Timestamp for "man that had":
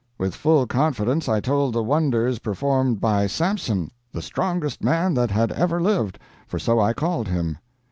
4.83-5.51